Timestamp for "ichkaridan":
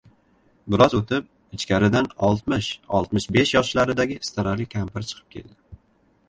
1.57-2.09